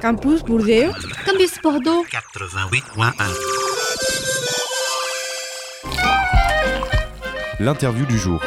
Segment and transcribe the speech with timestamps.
[0.00, 0.92] Campus Bordeaux.
[1.24, 2.04] Campus Bordeaux.
[2.10, 3.12] 88.1.
[7.60, 8.40] L'interview du jour.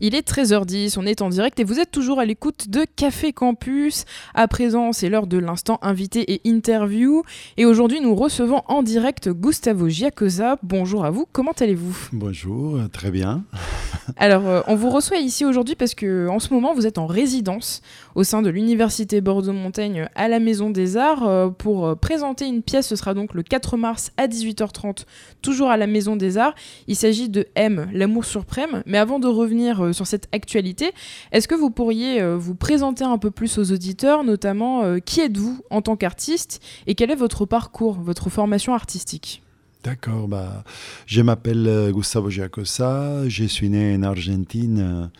[0.00, 3.32] Il est 13h10, on est en direct et vous êtes toujours à l'écoute de Café
[3.32, 4.04] Campus.
[4.34, 7.22] À présent, c'est l'heure de l'instant invité et interview.
[7.56, 10.58] Et aujourd'hui, nous recevons en direct Gustavo Giacosa.
[10.62, 11.96] Bonjour à vous, comment allez-vous?
[12.12, 13.44] Bonjour, très bien.
[14.16, 17.06] Alors, euh, on vous reçoit ici aujourd'hui parce que en ce moment, vous êtes en
[17.06, 17.80] résidence
[18.14, 22.62] au sein de l'Université Bordeaux-Montaigne à la Maison des Arts euh, pour euh, présenter une
[22.62, 22.88] pièce.
[22.88, 25.04] Ce sera donc le 4 mars à 18h30,
[25.40, 26.54] toujours à la Maison des Arts.
[26.86, 28.82] Il s'agit de M, l'amour suprême.
[28.84, 30.92] Mais avant de revenir euh, sur cette actualité,
[31.32, 35.20] est-ce que vous pourriez euh, vous présenter un peu plus aux auditeurs, notamment euh, qui
[35.20, 39.42] êtes-vous en tant qu'artiste et quel est votre parcours, votre formation artistique?
[39.84, 40.64] D'accord, bah,
[41.06, 45.10] je m'appelle Gustavo Giacosa, je suis né en Argentine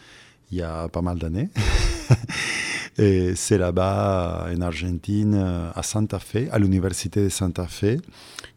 [0.51, 1.51] il y a pas mal d'années.
[2.99, 5.35] Et c'est là-bas, en Argentine,
[5.75, 7.99] à Santa Fe, à l'université de Santa Fe,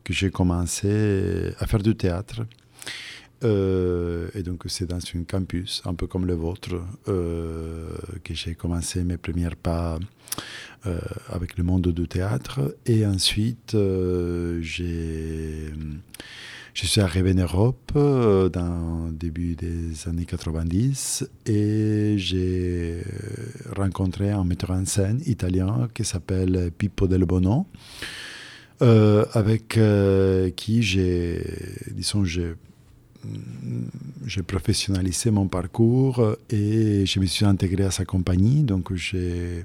[0.04, 2.42] que j'ai commencé à faire du théâtre.
[3.44, 7.90] Euh, et donc c'est dans un campus, un peu comme le vôtre, euh,
[8.24, 9.98] que j'ai commencé mes premiers pas
[10.86, 12.76] euh, avec le monde du théâtre.
[12.86, 13.76] Et ensuite,
[14.62, 15.66] j'ai,
[16.74, 23.04] je suis arrivé en Europe dans le début des années 90 et j'ai
[23.76, 27.68] rencontré un metteur en scène italien qui s'appelle Pippo Del Bono.
[28.82, 29.80] avec
[30.56, 31.44] qui j'ai,
[31.92, 32.54] disons, j'ai
[34.26, 38.64] j'ai professionnalisé mon parcours et je me suis intégré à sa compagnie.
[38.64, 39.64] Donc, j'ai,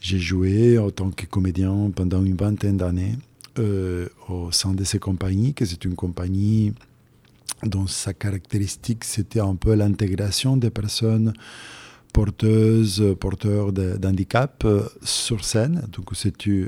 [0.00, 3.16] joué en tant que comédien pendant une vingtaine d'années
[3.58, 6.72] euh, au sein de ces compagnies, que c'est une compagnie
[7.62, 11.32] dont sa caractéristique, c'était un peu l'intégration des personnes
[12.12, 15.88] porteuses, porteurs d'handicap euh, sur scène.
[15.92, 16.12] Donc,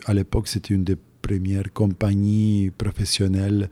[0.06, 3.68] à l'époque, c'était une des premières compagnies professionnelles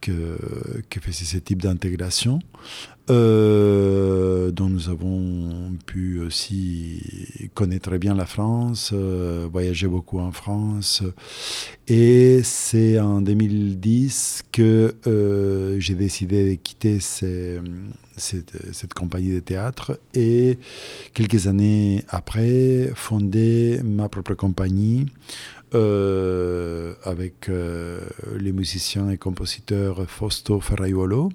[0.00, 2.40] que, qui faisait ce type d'intégration,
[3.10, 7.02] euh, dont nous avons pu aussi
[7.54, 11.02] connaître bien la France, euh, voyager beaucoup en France.
[11.88, 17.62] Et c'est en 2010 que euh, j'ai décidé de quitter cette,
[18.16, 20.58] cette compagnie de théâtre et
[21.12, 25.06] quelques années après fonder ma propre compagnie
[25.72, 31.30] avec les musiciens et compositeurs Fausto Ferraiuolo,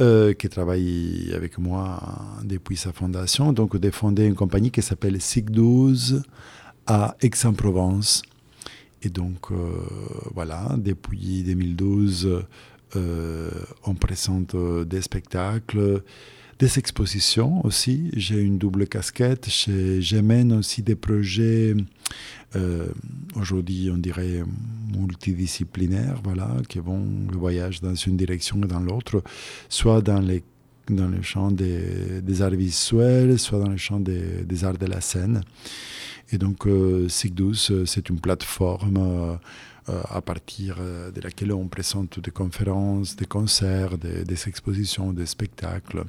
[0.00, 2.00] euh, qui travaille avec moi
[2.44, 3.52] depuis sa fondation.
[3.52, 6.22] Donc, de fonder une compagnie qui s'appelle SIG12
[6.86, 8.22] à Aix-en-Provence.
[9.02, 9.56] Et donc, euh,
[10.34, 12.44] voilà, depuis 2012,
[12.96, 13.50] euh,
[13.84, 16.02] on présente des spectacles,
[16.62, 18.08] des expositions aussi.
[18.14, 19.48] J'ai une double casquette.
[19.50, 21.74] Je, je mène aussi des projets,
[22.54, 22.86] euh,
[23.34, 24.44] aujourd'hui on dirait
[24.96, 29.24] multidisciplinaires, voilà, qui vont le voyage dans une direction et dans l'autre,
[29.68, 30.44] soit dans les
[30.88, 34.86] dans le champ des, des arts visuels, soit dans le champ des, des arts de
[34.86, 35.40] la scène.
[36.32, 42.18] Et donc, euh, SIG12, euh, c'est une plateforme euh, à partir de laquelle on présente
[42.20, 46.04] des conférences, des concerts, des expositions, des spectacles.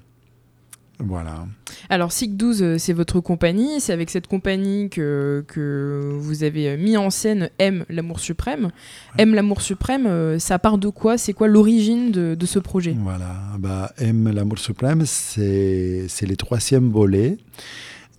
[0.99, 1.45] Voilà.
[1.89, 6.77] Alors SIG12, euh, c'est votre compagnie, c'est avec cette compagnie que, que vous avez euh,
[6.77, 8.69] mis en scène M, l'amour suprême.
[9.17, 11.17] M, l'amour suprême, euh, ça part de quoi?
[11.17, 12.95] C'est quoi l'origine de, de ce projet?
[12.99, 13.35] Voilà.
[13.59, 17.37] Bah, M, l'amour suprême, c'est le troisième volet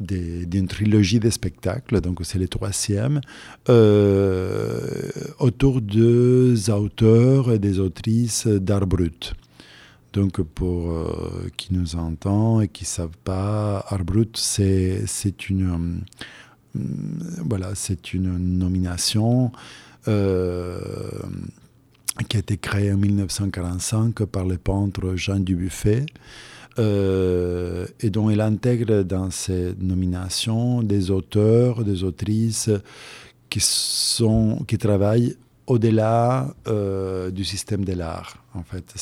[0.00, 3.20] d'une trilogie de spectacles, donc c'est le troisième,
[3.68, 4.82] euh,
[5.38, 9.34] autour des auteurs et des autrices d'art brut.
[10.14, 16.00] Donc pour euh, qui nous entend et qui ne savent pas, art brut, c'est une,
[16.76, 16.80] euh,
[17.44, 19.50] voilà, c'est une nomination
[20.06, 20.78] euh,
[22.28, 26.06] qui a été créée en 1945 par le peintre Jean Dubuffet.
[26.78, 32.70] et dont elle intègre dans ces nominations des auteurs, des autrices
[33.50, 35.36] qui, sont, qui travaillent
[35.66, 36.54] au-delà
[37.32, 38.44] du système de l'art.
[38.54, 38.92] En fait,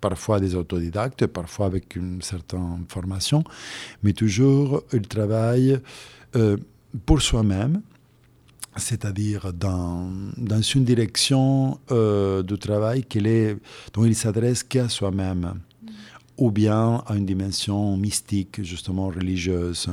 [0.00, 3.44] parfois des autodidactes, parfois avec une certaine formation,
[4.02, 5.78] mais toujours ils travaillent
[6.36, 6.56] euh,
[7.06, 7.82] pour soi-même,
[8.76, 13.56] c'est-à-dire dans, dans une direction euh, de travail qu'elle est,
[13.92, 15.54] dont il s'adresse qu'à soi-même
[16.38, 19.88] ou bien à une dimension mystique, justement religieuse.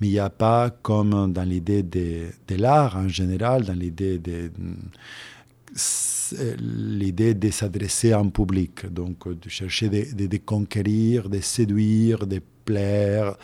[0.00, 4.20] Mais il n'y a pas, comme dans l'idée de, de l'art en général, dans l'idée
[4.20, 4.52] de,
[5.74, 6.19] c'est
[6.58, 13.36] l'idée de s'adresser un public, donc de chercher de conquérir, de séduire, de plaire,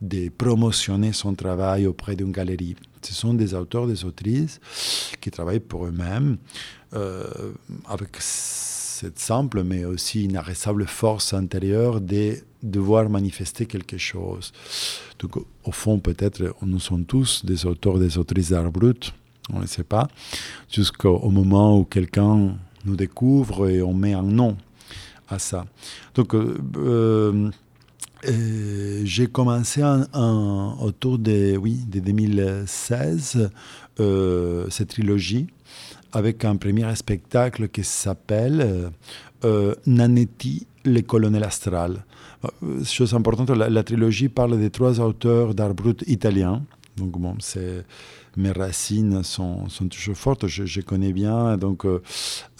[0.00, 2.76] de promotionner son travail auprès d'une galerie.
[3.02, 4.60] Ce sont des auteurs, des autrices
[5.20, 6.36] qui travaillent pour eux-mêmes
[6.94, 7.24] euh,
[7.88, 14.52] avec cette simple mais aussi inarrêtable force intérieure de devoir manifester quelque chose.
[15.18, 19.12] Donc, au fond, peut-être, nous sommes tous des auteurs, des autrices d'art brut,
[19.52, 20.08] on ne sait pas,
[20.70, 24.56] jusqu'au moment où quelqu'un nous découvre et on met un nom
[25.28, 25.64] à ça.
[26.14, 27.50] Donc, euh,
[28.28, 33.50] euh, j'ai commencé en, autour de, oui, de 2016
[34.00, 35.46] euh, cette trilogie
[36.12, 38.90] avec un premier spectacle qui s'appelle
[39.86, 42.04] Nanetti, le colonel astral.
[42.84, 46.62] Chose importante, la, la, trilogie parle de trois auteurs d'art brut italiens.
[46.96, 47.84] Donc bon, c'est
[48.36, 51.56] mes racines sont, sont toujours fortes, je, connais bien.
[51.56, 52.02] Donc, euh,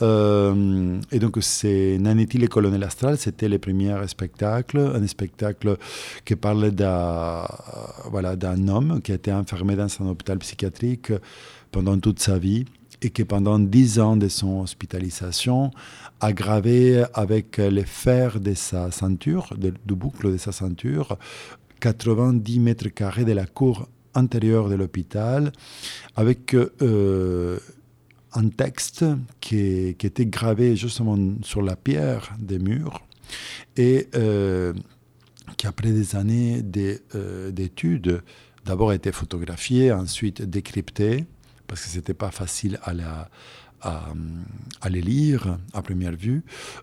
[0.02, 5.76] euh, et donc, c'est Nanetti, le colonel astral, c'était le premier spectacle, un spectacle
[6.24, 7.46] qui parlait d'un
[8.10, 8.34] voilà,
[8.68, 11.12] homme qui a été enfermé dans un hôpital psychiatrique
[11.70, 12.64] pendant toute sa vie
[13.00, 15.70] et qui, pendant dix ans de son hospitalisation,
[16.20, 21.18] a gravé avec les fers de sa ceinture, du boucle de sa ceinture,
[21.80, 25.52] 90 mètres carrés de la cour intérieur de l'hôpital
[26.16, 27.58] avec euh,
[28.34, 29.04] un texte
[29.40, 33.00] qui, était gravé justement sur la pierre des murs
[33.76, 34.72] et euh,
[35.56, 36.62] qui, après des années
[37.14, 38.22] euh, d'études,
[38.64, 41.26] d'abord a été photographié, ensuite décrypté,
[41.66, 43.28] parce que ce n'était pas facile à la,
[43.82, 46.42] à, les lire à première vue,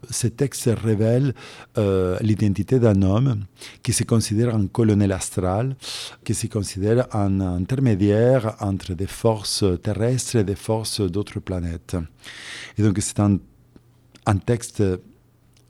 [0.10, 1.34] ces textes révèlent
[1.78, 3.46] euh, l'identité d'un homme
[3.84, 5.75] qui se considère un colonel astral,
[6.24, 11.96] qui se considère un intermédiaire entre des forces terrestres et des forces d'autres planètes.
[12.78, 13.38] Et donc c'est un,
[14.25, 14.84] un texte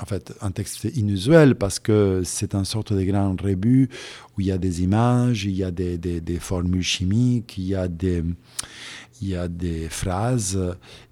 [0.01, 3.89] en fait, un texte inusuel parce que c'est une sorte de grand rébut
[4.37, 7.65] où il y a des images, il y a des, des, des formules chimiques, il
[7.65, 8.23] y a des,
[9.21, 10.57] il y a des phrases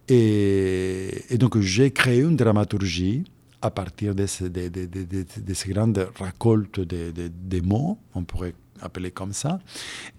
[0.08, 3.24] et, donc j'ai créé une dramaturgie
[3.62, 9.10] à partir de, ces, de, de, de ces grandes récoltes de, mots, on pourrait appeler
[9.10, 9.60] comme ça.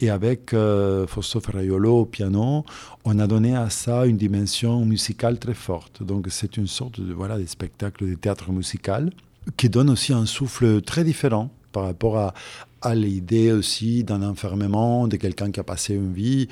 [0.00, 2.64] Et avec euh, Fausto Ferraiolo au piano,
[3.04, 6.02] on a donné à ça une dimension musicale très forte.
[6.02, 9.10] Donc c'est une sorte de, voilà, de spectacle de théâtre musical
[9.56, 12.34] qui donne aussi un souffle très différent par rapport à,
[12.82, 16.48] à l'idée aussi d'un enfermement, de quelqu'un qui a passé une vie.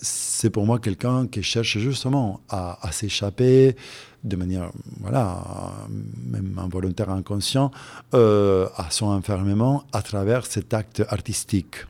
[0.00, 3.76] C'est pour moi quelqu'un qui cherche justement à, s'échapper
[4.24, 4.70] de manière,
[5.00, 5.44] voilà,
[6.26, 7.70] même involontaire, inconscient,
[8.14, 11.86] euh, à son enfermement à travers cet acte artistique.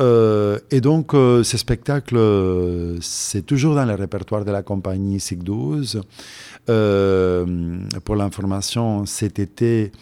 [0.00, 2.16] Euh, et donc, euh, ce spectacle,
[3.00, 6.00] c'est toujours dans le répertoire de la compagnie SIG 12.
[8.04, 9.92] pour l'information, cet été,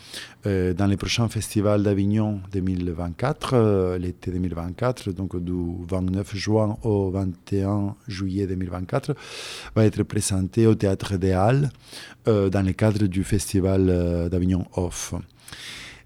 [0.47, 5.53] euh, dans les prochains festivals d'Avignon 2024, l'été 2024, donc du
[5.89, 9.15] 29 juin au 21 juillet 2024,
[9.75, 11.71] va être présenté au Théâtre des Halles
[12.27, 15.15] dans le cadre du festival d'Avignon Off.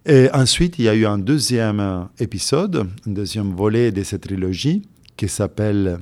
[0.07, 4.83] Et ensuite, il y a eu un deuxième épisode, un deuxième volet de cette trilogie
[5.17, 5.99] qui s'appelle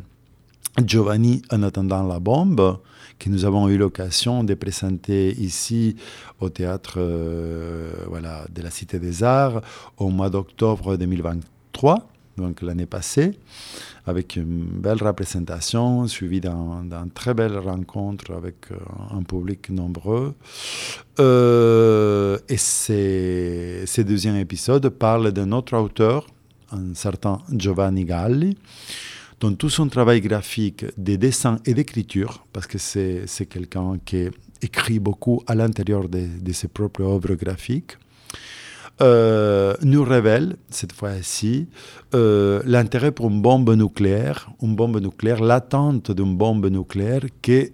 [0.84, 2.78] Giovanni en attendant la bombe,
[3.22, 5.94] que nous avons eu l'occasion de présenter ici
[6.40, 9.62] au théâtre euh, voilà, de la Cité des Arts
[9.96, 13.38] au mois d'octobre 2023, donc l'année passée
[14.06, 18.76] avec une belle représentation suivie d'une très belle rencontre avec euh,
[19.16, 20.34] un public nombreux.
[21.20, 26.26] Euh, et ce deuxième épisode parle d'un autre auteur,
[26.72, 28.58] un certain Giovanni Galli,
[29.42, 34.28] dont tout son travail graphique de dessin et d'écriture, parce que c'est quelqu'un qui
[34.62, 37.98] écrit beaucoup à l'intérieur de, de ses propres œuvres graphiques,
[39.00, 41.66] euh, nous révèle, cette fois-ci,
[42.14, 47.70] euh, l'intérêt pour une bombe nucléaire, une bombe nucléaire, l'attente d'une bombe nucléaire, qui,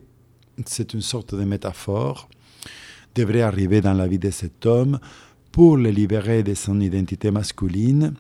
[0.65, 2.31] c'est une sorte de métaphore,
[3.15, 4.99] devrait arriver dans la vie de cet homme
[5.53, 8.15] pour le libérer de son identité masculine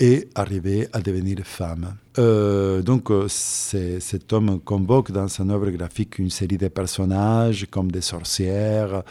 [0.00, 1.96] et arriver à devenir femme.
[2.18, 7.90] Euh, donc euh, cet homme convoque dans son œuvre graphique une série de personnages comme
[7.90, 9.02] des sorcières,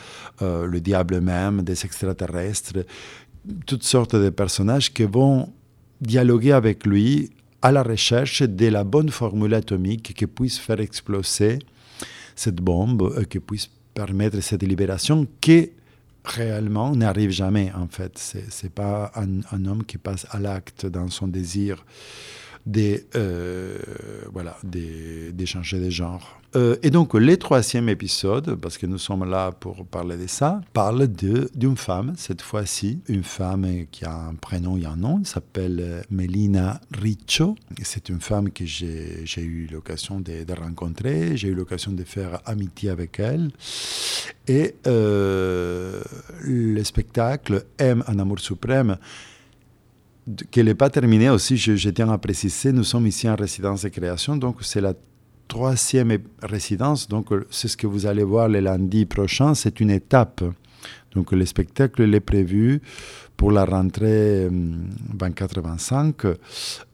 [0.41, 2.85] euh, le diable même, des extraterrestres,
[3.65, 5.51] toutes sortes de personnages qui vont
[5.99, 11.59] dialoguer avec lui à la recherche de la bonne formule atomique qui puisse faire exploser
[12.35, 15.71] cette bombe, qui puisse permettre cette libération qui
[16.27, 18.17] réellement n'arrive jamais en fait.
[18.17, 21.85] C'est n'est pas un, homme qui passe à l'acte dans son désir.
[22.65, 23.77] de, euh,
[24.33, 26.37] voilà, d'échanger des genres.
[26.55, 30.61] Euh, et donc, le troisième épisode, parce que nous sommes là pour parler de ça,
[30.73, 35.27] parle d'une femme, cette fois-ci, une femme qui a un prénom et un nom, elle
[35.27, 37.55] s'appelle Melina Riccio.
[37.83, 42.89] C'est une femme que j'ai eu l'occasion de, rencontrer, j'ai eu l'occasion de faire amitié
[42.89, 43.51] avec elle.
[44.47, 46.01] Et euh,
[46.41, 48.97] le spectacle Aime un amour suprême,
[50.51, 53.83] qu'elle n'est pas terminé aussi, je, je, tiens à préciser, nous sommes ici en résidence
[53.83, 54.93] de création, donc c'est la
[55.47, 59.91] troisième résidence, donc euh, c'est ce que vous allez voir le lundi prochain, c'est une
[59.91, 60.43] étape.
[61.13, 62.81] Donc le spectacle est prévu
[63.35, 64.49] pour la rentrée
[65.17, 66.25] 24-25.
[66.25, 66.35] Euh,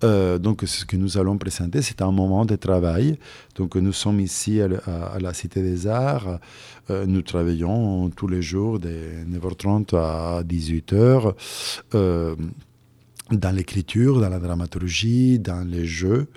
[0.04, 3.18] euh, donc ce que nous allons présenter, c'est un moment de travail.
[3.56, 6.40] Donc nous sommes ici à, la Cité des Arts.
[6.90, 11.34] nous travaillons tous les jours de 9h30 à 18h
[13.32, 16.28] dans l'écriture, dans la dramaturgie, dans les jeux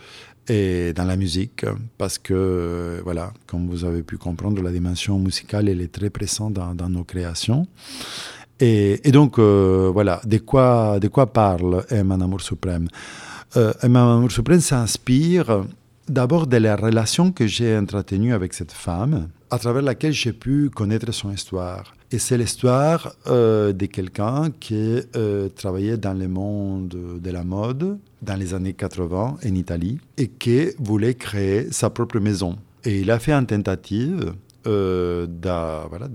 [0.48, 1.64] et dans la musique,
[1.98, 6.54] parce que, voilà, comme vous avez pu comprendre, la dimension musicale, elle est très présente
[6.54, 7.66] dans, nos créations.
[8.60, 12.88] Et, donc, euh, voilà, de quoi, de quoi parle Emma Amour Suprême?
[13.56, 15.64] Euh, Amour Suprême s'inspire
[16.08, 20.70] d'abord de la relation que j'ai entretenue avec cette femme, à travers laquelle j'ai pu
[20.70, 21.94] connaître son histoire.
[22.12, 27.98] Et c'est l'histoire euh, de quelqu'un qui euh, travaillait dans le monde de la mode
[28.23, 32.56] dans les années 80 en Italie et qui voulait créer sa propre maison.
[32.85, 34.35] Et il a fait une tentative,
[34.66, 35.26] euh,
[35.88, 36.08] voilà,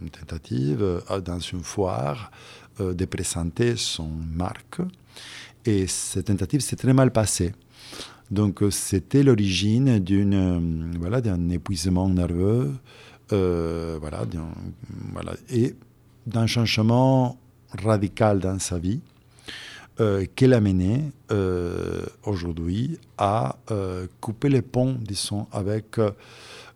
[0.00, 2.30] une tentative euh, dans une foire
[2.78, 4.80] de présenter son marque.
[5.64, 7.54] Et cette tentative s'est très mal passée.
[8.30, 12.72] Donc c'était l'origine d'une voilà, d'un épuisement nerveux
[13.32, 14.22] euh, voilà,
[15.12, 15.74] voilà, et
[16.26, 17.36] d'un changement
[17.76, 19.00] radical dans sa vie
[20.00, 23.56] euh, qui l'a mené euh, aujourd'hui à
[24.20, 25.98] couper les ponts, disons, avec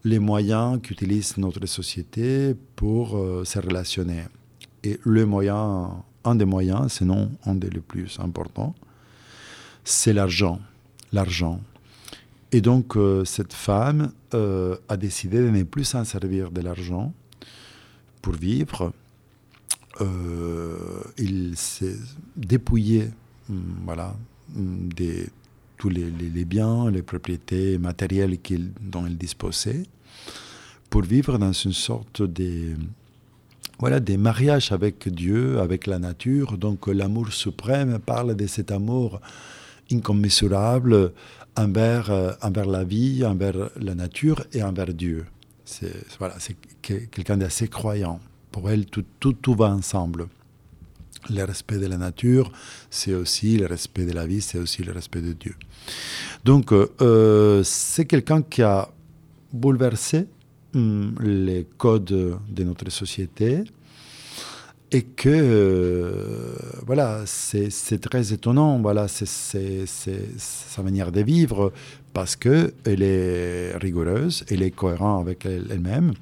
[0.05, 3.11] les moyens qu'utilise notre société pour
[3.45, 4.25] se relationner.
[4.83, 8.75] Et le moyen, un des moyens, sinon un des plus importants,
[9.85, 10.59] c'est l'argent.
[11.13, 11.61] L'argent.
[12.53, 17.13] Et donc, euh, cette femme euh, a décidé de ne plus s'en servir de l'argent
[18.23, 18.93] pour vivre.
[20.01, 21.97] Euh, il s'est
[22.37, 23.11] dépouillé
[23.49, 24.17] hum, voilà,
[24.55, 25.27] de
[25.77, 28.39] tous les, biens, les propriétés matérielles
[28.81, 29.85] dont il disposait,
[30.91, 32.77] pour vivre dans une sorte de,
[33.79, 36.59] voilà, des mariages avec Dieu, avec la nature.
[36.59, 39.21] Donc l'amour suprême parle de cet amour
[39.91, 41.13] incommensurable
[41.57, 45.25] envers, euh, envers la vie, envers la nature et envers Dieu.
[45.65, 48.21] C'est quelqu'un d'assez croyant.
[48.51, 50.29] Pour elle, tout, tout, tout, va ensemble.
[51.29, 52.51] Le respect de la nature,
[52.89, 55.55] c'est aussi le respect de la vie, c'est aussi le respect de Dieu.
[56.45, 58.89] Donc, euh, euh, c'est quelqu'un qui a
[59.53, 60.27] bouleversé
[60.75, 62.05] hum, les codes
[62.49, 63.65] de notre société,
[64.93, 66.55] et que euh,
[66.87, 69.27] voilà, c'est très étonnant, voilà, c'est
[69.87, 71.73] sa manière de vivre
[72.13, 76.15] parce que elle est rigoureuse, elle est cohérente avec elle-même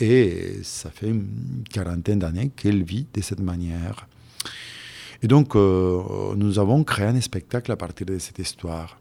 [0.00, 1.26] et ça fait une
[1.70, 4.06] quarantaine d'années qu'elle vit de cette manière.
[5.22, 6.00] Et donc, euh,
[6.36, 8.98] nous avons créé un spectacle à partir de cette histoire.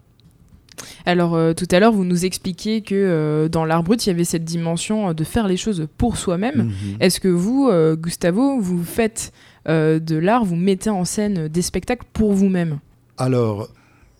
[1.06, 4.12] Alors euh, tout à l'heure, vous nous expliquiez que euh, dans l'art brut, il y
[4.12, 6.64] avait cette dimension de faire les choses pour soi-même.
[6.64, 6.98] Mhm.
[7.02, 9.34] Est-ce que vous, Gustavo, vous faites
[9.66, 12.80] de l'art, vous mettez en scène des spectacles pour vous-même?
[13.18, 13.70] Alors,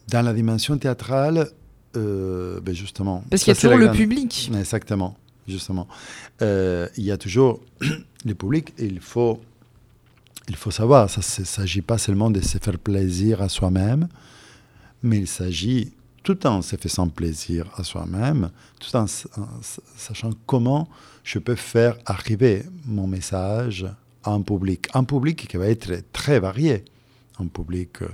[0.10, 1.48] dans la dimension théâtrale,
[1.94, 3.24] ben justement...
[3.30, 4.52] Parce qu'il y a toujours le public.
[4.58, 5.16] Exactement,
[5.50, 5.88] justement.
[6.42, 7.60] il y a toujours
[8.26, 9.42] le public il faut,
[10.48, 14.08] il faut savoir, ça ne s'agit pas seulement de se faire plaisir à soi-même,
[15.04, 19.06] mais il s'agit tout en se faisant plaisir à soi-même, tout en,
[19.98, 20.88] sachant comment
[21.24, 23.88] je peux faire arriver mon message
[24.24, 24.88] à un public.
[24.94, 26.86] Un public qui va être très varié.
[27.40, 28.10] Un public, euh,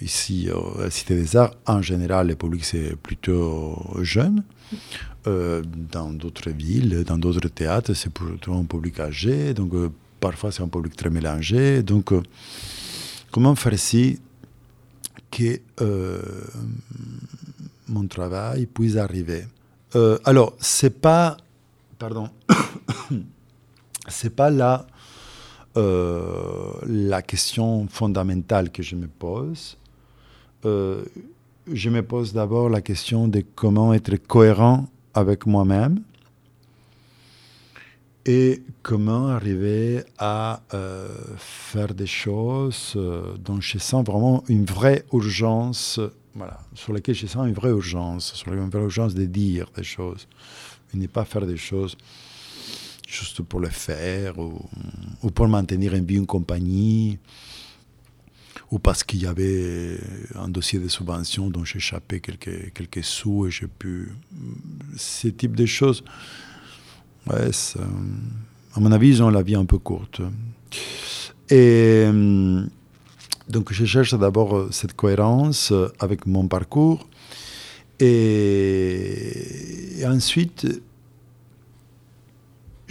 [0.00, 4.42] ici, à la Cité des Arts, en général, le public, c'est plutôt jeune.
[5.26, 5.62] Euh,
[5.92, 9.54] dans d'autres villes, dans d'autres théâtres, c'est plutôt un public âgé.
[9.54, 11.82] Donc, euh, parfois, c'est un public très mélangé.
[11.82, 12.12] Donc,
[13.30, 14.18] comment faire ici
[15.30, 16.22] que euh,
[17.88, 19.44] mon travail puisse arriver?
[19.96, 21.36] Euh, alors, c'est pas,
[21.98, 22.28] pardon,
[24.08, 24.93] c'est pas là euh,
[25.76, 29.76] la question fondamentale que je me pose.
[30.64, 36.02] je me pose d'abord la question de comment être cohérent avec moi-même
[38.26, 45.04] et comment arriver à euh, faire des choses euh, dont je sens vraiment une vraie
[45.12, 46.00] urgence,
[46.34, 49.82] voilà, sur lesquelles je sens une vraie urgence, sur une vraie urgence de dire des
[49.82, 50.26] choses,
[50.92, 51.96] et ne pas faire des choses
[53.14, 54.60] juste pour le faire ou,
[55.22, 57.18] ou pour maintenir en vie une compagnie
[58.70, 59.98] ou parce qu'il y avait
[60.34, 64.12] un dossier de subvention dont j'échappais quelques, quelques sous et j'ai pu...
[64.96, 66.02] Ces types de choses,
[67.28, 67.50] ouais,
[68.74, 70.22] à mon avis, ils ont la vie un peu courte.
[71.50, 72.06] Et
[73.48, 77.06] donc je cherche d'abord cette cohérence avec mon parcours
[78.00, 80.66] et ensuite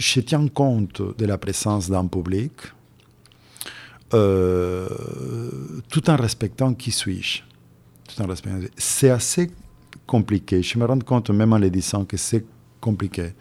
[0.04, 2.52] je tiens compte de la présence d'un public
[4.12, 4.86] euh,
[5.88, 7.42] tout en respectant qui suis-je.
[8.76, 9.50] C'est assez
[10.06, 10.62] compliqué.
[10.62, 12.44] Je me rends compte, même en le disant, que c'est
[12.80, 13.32] compliqué.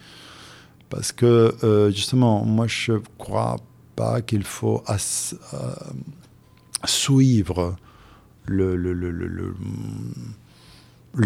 [0.89, 3.57] Parce que, euh, justement, moi, je ne crois
[3.95, 4.95] pas qu'il faut euh,
[6.85, 7.75] suivre
[8.45, 8.73] le,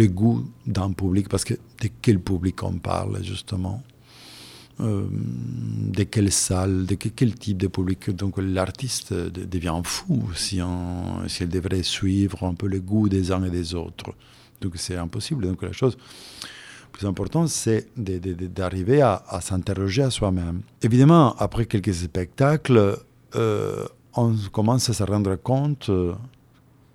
[0.08, 3.84] goût d'un public, parce que de quel public on parle, justement?
[4.79, 8.12] De quelle salle, de quel type de public?
[8.12, 13.31] Donc l'artiste devient fou si, on, si elle devrait suivre un peu le goût des
[13.31, 14.13] uns et des autres.
[14.62, 15.46] Donc c'est impossible.
[15.46, 15.98] Donc la chose
[16.91, 20.62] plus importante, c'est d'arriver à, s'interroger à soi-même.
[20.81, 22.98] Évidemment, après quelques spectacles,
[23.36, 25.91] euh, on commence à se rendre compte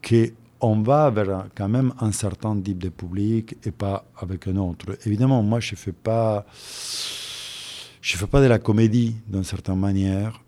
[0.03, 4.97] qu'on va vers quand même un certain type de public et pas avec un autre.
[5.07, 6.45] Évidemment, moi, je ne fais pas
[8.03, 10.43] je ne fais pas de la comédie d'une certaine manière,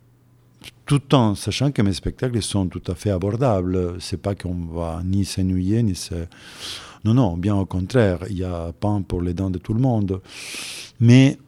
[0.86, 3.96] tout en sachant que mes spectacles sont tout à fait abordables.
[4.00, 6.14] C'est pas qu'on va ni s'ennuyer, ni se...
[7.04, 9.80] Non, non, bien au contraire, il y a pain pour les dents de tout le
[9.80, 10.20] monde.
[10.98, 11.38] Mais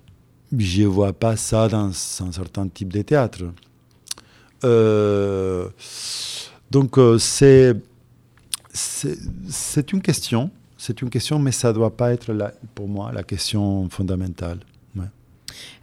[0.57, 3.43] je ne vois pas ça dans un certain type de théâtre.
[4.63, 5.69] Euh,
[6.71, 7.75] donc euh, c'est,
[8.73, 12.33] c'est une question, c'est une question, mais ça ne doit pas être
[12.77, 14.61] pour moi la question fondamentale.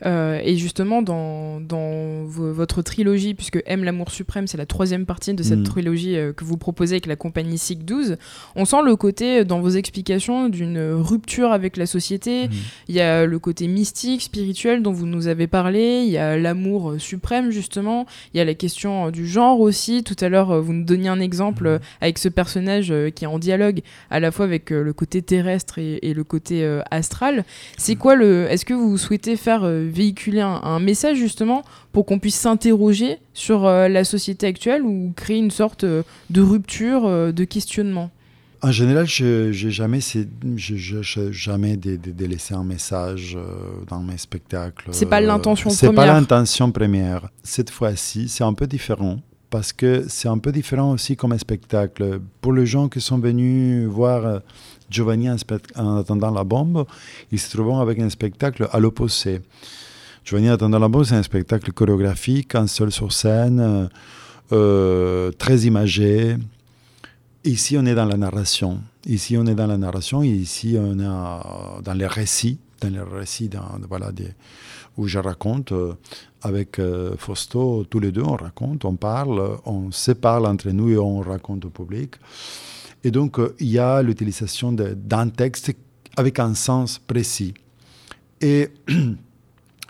[0.06, 5.34] Euh, et justement, dans, dans votre trilogie, puisque Aime l'amour suprême, c'est la troisième partie
[5.34, 5.63] de cette mm.
[5.63, 8.18] trilogie euh, que vous proposez avec la compagnie SIG 12,
[8.56, 12.48] on sent le côté, euh, dans vos explications, d'une rupture avec la société.
[12.48, 12.51] Mm.
[12.90, 16.38] Il y a le côté mystique, spirituel dont vous nous avez parlé, il y a
[16.38, 20.03] l'amour suprême, justement, il y a la question du genre aussi.
[20.03, 21.79] Tout à l'heure, vous nous donniez un exemple mm.
[22.01, 26.00] avec ce personnage qui est en dialogue à la fois avec le côté terrestre et,
[26.01, 27.46] et le côté astral.
[27.77, 28.48] C'est quoi le.
[28.50, 33.66] Est-ce que vous souhaitez faire euh, véhiculer un, message justement pour qu'on puisse s'interroger sur
[33.66, 38.10] euh, la société actuelle ou créer une sorte euh, de rupture, de questionnement
[38.66, 40.00] en général, je n'ai jamais,
[41.32, 43.38] jamais délaissé un message
[43.90, 44.88] dans mes spectacles.
[44.94, 45.80] C'est pas l'intention première.
[45.92, 47.30] C'est pas l'intention première.
[47.44, 49.20] Cette fois-ci, c'est un peu différent
[49.53, 52.20] parce que c'est un peu différent aussi comme spectacle.
[52.42, 54.42] Pour les gens qui sont venus voir
[54.89, 56.87] Giovanni en, attendant la bombe,
[57.31, 59.42] ils se trouvent avec un spectacle à l'opposé.
[60.25, 63.87] Giovanni en attendant la bombe, c'est un spectacle chorégraphique, un seul sur scène, euh,
[64.53, 66.35] euh, très imagé.
[67.44, 68.79] Ici, on est dans la narration.
[69.05, 73.51] Ici, on est dans la narration ici, on est dans les récits, dans les récits
[73.87, 74.09] voilà,
[74.98, 75.94] où je raconte euh,
[76.42, 76.79] avec
[77.18, 81.22] Fausto, tous les deux, on raconte, on parle, on se parle entre nous et on
[81.22, 82.16] raconte au public.
[83.03, 85.74] Et donc, euh, il y a l'utilisation d'un texte
[86.16, 87.53] avec un sens précis.
[88.42, 88.68] Et,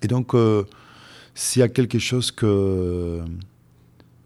[0.07, 0.63] donc, euh,
[1.33, 3.21] s'il y a quelque chose que,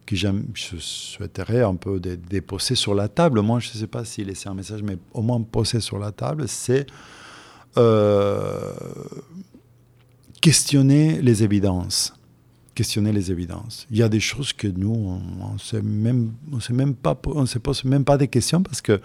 [0.04, 4.22] que je souhaiterais un peu déposer sur la table, moi, je ne sais pas si
[4.24, 6.86] laisser un message, mais au moins poser sur la table, c'est
[7.78, 8.72] euh,
[10.40, 12.14] questionner les évidences
[12.78, 13.88] questionner les évidences.
[13.90, 16.60] Il y a des choses que nous, on ne même, on
[17.44, 19.00] se pose même pas des questions parce que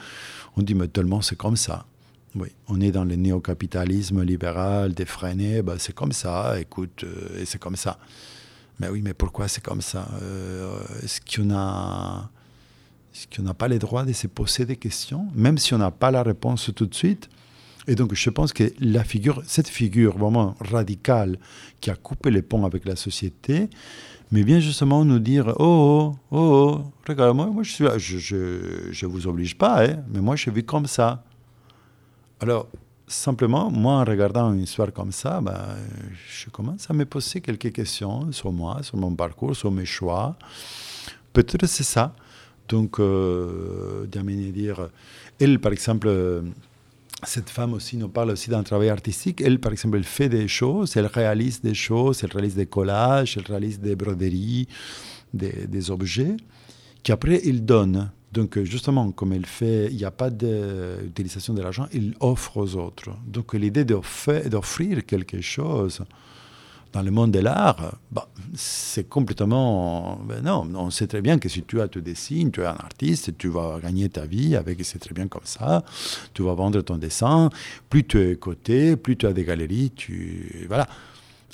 [0.56, 1.88] on dit mais tellement c'est comme ça.
[2.36, 7.46] Oui, on est dans le néocapitalisme libéral défreiné, bah, c'est comme ça, écoute, euh, et
[7.46, 7.98] c'est comme ça.
[8.80, 10.08] Mais oui, mais pourquoi c'est comme ça?
[10.22, 12.30] Euh, Est-ce qu'on a,
[13.16, 15.92] est qu'on n'a pas le droit de se poser des questions, même si on n'a
[15.92, 17.28] pas la réponse tout de suite
[17.88, 18.64] et donc, je pense que
[19.46, 21.38] cette figure vraiment radicale
[21.82, 23.70] qui a coupé les ponts avec la société,
[24.32, 29.12] mais vient justement nous dire Oh, oh, oh, regarde, moi, moi je suis je ne
[29.12, 31.24] vous oblige pas, hein, mais moi je vis comme ça.
[32.40, 32.68] Alors,
[33.06, 35.76] simplement, moi, en regardant une histoire comme ça, ben,
[36.28, 40.38] je commence à me poser quelques questions sur moi, sur mon parcours, sur mes choix.
[41.34, 42.16] Peut-être c'est ça.
[42.70, 44.90] Donc, euh, d'amener dire,
[45.40, 46.08] elle, par exemple,
[47.26, 49.42] cette femme aussi nous parle aussi d'un travail artistique.
[49.42, 53.38] Elle, par exemple, elle fait des choses, elle réalise des choses, elle réalise des collages,
[53.38, 54.68] elle réalise des broderies,
[55.34, 56.36] des, des objets,
[57.04, 58.12] qu'après, il donne.
[58.32, 62.76] Donc, justement, comme elle fait, il n'y a pas d'utilisation de l'argent, il offre aux
[62.76, 63.12] autres.
[63.28, 66.02] Donc, l'idée d'offrir quelque chose,
[66.94, 70.20] dans le monde de l'art, bah, c'est complètement...
[70.28, 72.78] Ben non, on sait très bien que si tu as te dessines, tu es un
[72.78, 75.84] artiste, tu vas gagner ta vie avec, c'est très bien comme ça,
[76.34, 77.50] tu vas vendre ton dessin,
[77.90, 80.66] plus tu es coté, plus tu as des galeries, tu...
[80.68, 80.88] Voilà.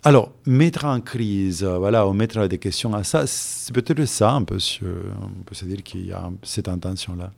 [0.04, 4.42] Alors, mettre en crise, voilà, ou mettre des questions à ça, c'est peut-être ça, un
[4.42, 7.32] on peut se dire qu'il y a cette intention-là.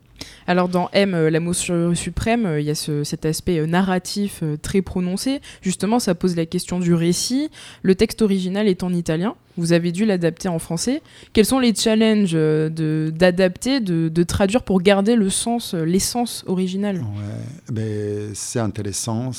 [0.48, 4.82] Alors dans M, euh, l'amour suprême, euh, il y a cet aspect euh, narratif très
[4.82, 5.42] prononcé.
[5.62, 7.50] Justement, ça pose la question du récit.
[7.84, 9.36] Le texte original est en italien.
[9.58, 11.02] Vous avez dû l'adapter en français.
[11.34, 17.04] Quels sont les challenges d'adapter, de, traduire pour garder le sens, l'essence originale?
[17.70, 19.32] Ben, C'est intéressant.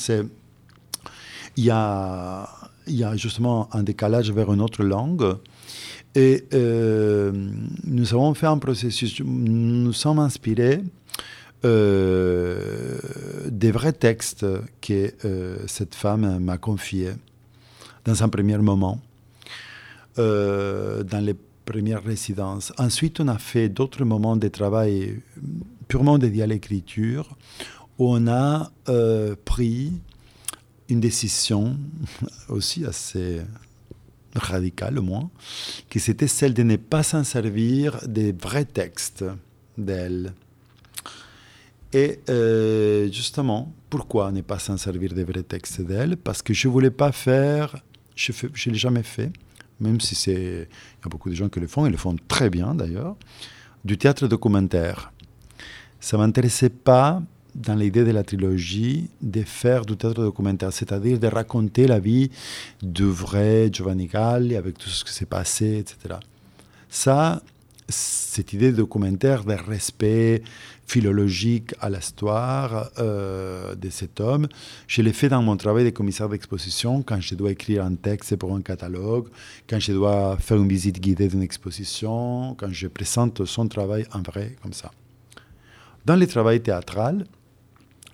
[1.57, 2.49] Il y a,
[2.87, 5.37] y a justement un décalage vers une autre langue.
[6.15, 7.33] Et euh,
[7.85, 10.83] nous avons fait un processus, nous sommes inspirés
[11.65, 12.99] euh,
[13.49, 14.45] des vrais textes
[14.81, 17.13] que euh, cette femme m'a confiés
[18.05, 19.01] dans un premier moment,
[20.17, 22.73] dans les premières résidences.
[22.77, 25.21] Ensuite, on a fait d'autres moments de travail
[25.89, 27.37] purement dédiés à l'écriture,
[27.99, 28.71] où on a
[29.45, 29.93] pris
[30.89, 31.77] une décision
[32.49, 33.41] aussi assez
[34.35, 35.31] radicale au moins,
[35.89, 39.25] qui c'était celle de ne pas s'en servir des vrais textes
[39.77, 40.33] d'elle.
[41.93, 46.17] Et euh, justement, pourquoi ne pas s'en servir des vrais textes d'elle?
[46.17, 47.77] Parce que je ne voulais pas faire,
[48.15, 49.31] je ne l'ai jamais fait,
[49.81, 52.17] même si c'est, il y a beaucoup de gens qui le font, ils le font
[52.29, 53.17] très bien d'ailleurs,
[53.85, 55.13] du théâtre documentaire.
[56.01, 57.23] Ça ne m'intéressait pas
[57.55, 62.31] dans l'idée de la trilogie de faire du théâtre documentaire, c'est-à-dire de raconter la vie
[62.83, 66.17] du vrai Giovanni Galli avec tout ce qui s'est passé, etc.
[66.89, 67.43] Ça,
[67.89, 70.43] cette idée de documentaire, de respect
[70.87, 74.49] philologique à l'histoire euh, de cet homme,
[74.87, 78.37] je l'ai fait dans mon travail de commissaire d'exposition, quand je dois écrire un texte
[78.37, 79.29] pour un catalogue,
[79.69, 84.23] quand je dois faire une visite guidée d'une exposition, quand je présente son travail en
[84.23, 84.91] vrai, comme ça.
[86.05, 87.27] Dans le travail théâtral,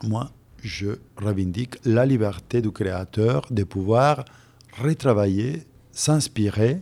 [0.03, 0.31] moi,
[0.63, 4.25] je revendique la liberté du créateur de pouvoir
[4.81, 6.81] retravailler, s'inspirer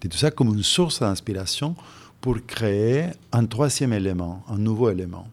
[0.00, 1.76] de tout ça comme une source d'inspiration
[2.20, 5.28] pour créer un troisième élément, un nouveau élément.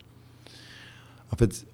[1.32, 1.66] En fait,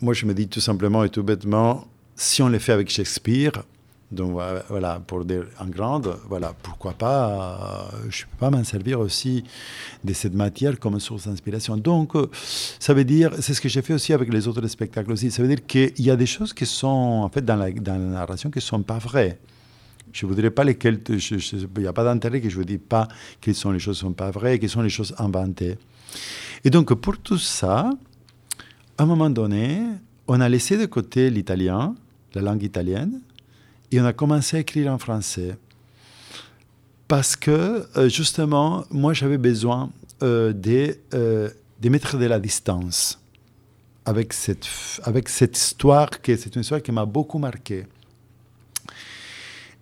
[0.00, 3.62] moi je me dis tout simplement et tout bêtement, si on le fait avec Shakespeare,
[4.10, 4.32] donc
[4.68, 9.00] voilà, pour dire en grande, voilà, pourquoi pas, euh, je ne peux pas m'en servir
[9.00, 9.44] aussi
[10.02, 11.76] de cette matière comme source d'inspiration.
[11.76, 12.30] Donc, euh,
[12.78, 15.42] ça veut dire, c'est ce que j'ai fait aussi avec les autres spectacles aussi, ça
[15.42, 17.98] veut dire qu'il y a des choses qui sont, en fait, dans la, dans la
[17.98, 19.38] narration qui ne sont pas vraies.
[20.10, 22.80] Je ne voudrais pas lesquelles, il n'y a pas d'intérêt que je ne vous dise
[22.88, 23.08] pas
[23.42, 25.76] quelles sont les choses qui ne sont pas vraies, quelles sont les choses inventées.
[26.64, 27.90] Et donc, pour tout ça,
[28.96, 29.82] à un moment donné,
[30.26, 31.94] on a laissé de côté l'italien,
[32.34, 33.20] la langue italienne,
[33.90, 35.56] et on a commencé à écrire en français.
[37.06, 40.52] Parce que, euh, justement, moi, j'avais besoin de,
[41.12, 43.20] de mettre de la distance
[44.08, 44.66] avec cette,
[45.02, 47.86] avec cette histoire, qui c'est une histoire qui m'a beaucoup marqué.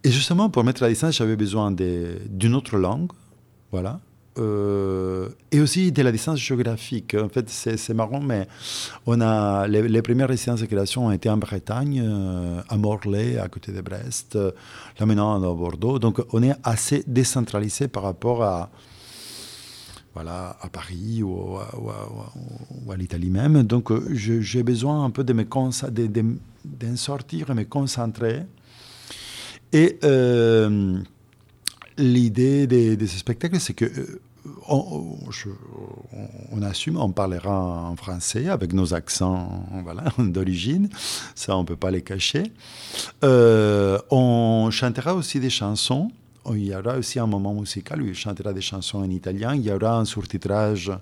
[0.02, 3.10] Et justement, pour mettre la distance, j'avais besoin d'une autre langue,
[3.70, 4.00] voilà,
[4.38, 7.14] euh, et aussi de la distance géographique.
[7.14, 8.46] En fait, c'est marrant, mais
[9.06, 13.48] on a, les, premières résidences de création ont été en Bretagne, euh, à Morlaix, à
[13.48, 14.50] côté de Brest, euh,
[14.98, 15.98] là maintenant à Bordeaux.
[15.98, 18.70] Donc on est assez décentralisé par rapport à,
[20.12, 23.62] voilà, à Paris ou, à, l'Italie même.
[23.62, 28.42] Donc j'ai besoin un peu de me de, sortir et me concentrer.
[29.72, 29.98] Et
[31.96, 34.20] l'idée de, de, ce spectacle, c'est que
[34.68, 40.88] on, assume, on parlera en français avec nos accents voilà, d'origine,
[41.34, 42.52] ça on ne peut pas les cacher.
[43.24, 46.10] Euh, on chantera aussi des chansons,
[46.50, 49.62] il y aura aussi un moment musical où il chantera des chansons en italien, il
[49.62, 50.92] y aura un surtitrage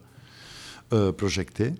[0.93, 1.73] euh, projeté.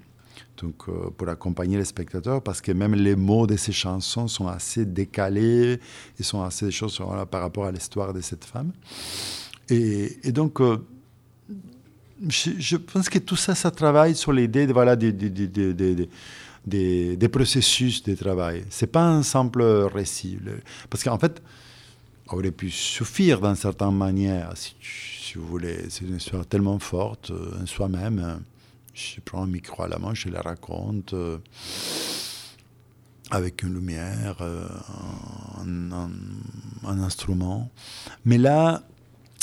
[0.63, 4.47] Donc, euh, pour accompagner les spectateurs, parce que même les mots de ces chansons sont
[4.47, 5.81] assez décalés,
[6.19, 8.71] ils sont assez des choses par rapport à l'histoire de cette femme.
[9.69, 10.61] Et, et donc,
[12.29, 18.15] je, pense que tout ça, ça travaille sur l'idée de, voilà, des, des, processus de
[18.15, 18.65] travail.
[18.71, 20.39] Ce n'est pas un simple récit.
[20.91, 21.43] Parce qu'en fait,
[22.27, 25.87] ça aurait pu suffire d'une certaine manière, si, si vous voulez.
[25.89, 28.41] C'est une histoire tellement forte euh, en soi-même.
[28.95, 31.13] Je prends un micro à la main, je la raconte.
[31.13, 31.39] Euh,
[33.31, 34.37] avec une lumière,
[35.61, 36.11] un,
[36.85, 37.71] instrument.
[38.25, 38.83] Mais là,